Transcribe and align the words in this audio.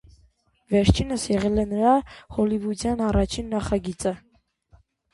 Վերջինս 0.75 1.25
եղել 1.33 1.61
է 1.65 1.67
նրա 1.75 1.93
հոլիվուդյան 2.39 3.07
առաջին 3.13 3.55
նախագիծը։ 3.59 4.19